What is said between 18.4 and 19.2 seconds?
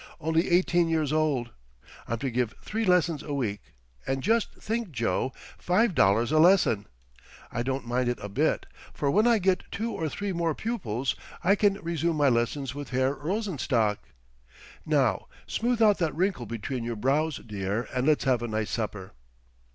a nice supper."